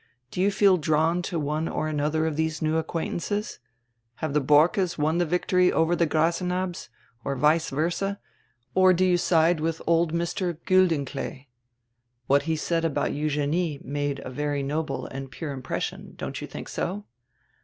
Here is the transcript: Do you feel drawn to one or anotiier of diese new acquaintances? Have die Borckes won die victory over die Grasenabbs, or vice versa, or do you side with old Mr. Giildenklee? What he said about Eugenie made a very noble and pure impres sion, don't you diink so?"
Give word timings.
Do 0.31 0.41
you 0.41 0.49
feel 0.49 0.77
drawn 0.77 1.21
to 1.21 1.39
one 1.39 1.67
or 1.67 1.87
anotiier 1.87 2.27
of 2.27 2.35
diese 2.35 2.59
new 2.59 2.77
acquaintances? 2.77 3.59
Have 4.15 4.33
die 4.33 4.39
Borckes 4.39 4.97
won 4.97 5.19
die 5.19 5.25
victory 5.25 5.71
over 5.71 5.95
die 5.95 6.07
Grasenabbs, 6.07 6.89
or 7.23 7.35
vice 7.35 7.69
versa, 7.69 8.19
or 8.73 8.93
do 8.93 9.05
you 9.05 9.15
side 9.17 9.59
with 9.59 9.79
old 9.85 10.11
Mr. 10.11 10.57
Giildenklee? 10.65 11.49
What 12.25 12.41
he 12.49 12.55
said 12.55 12.83
about 12.83 13.13
Eugenie 13.13 13.79
made 13.83 14.21
a 14.25 14.31
very 14.31 14.63
noble 14.63 15.05
and 15.05 15.29
pure 15.29 15.55
impres 15.55 15.81
sion, 15.81 16.13
don't 16.17 16.41
you 16.41 16.47
diink 16.47 16.67
so?" 16.67 17.05